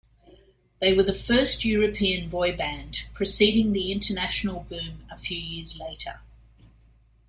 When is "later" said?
5.77-6.21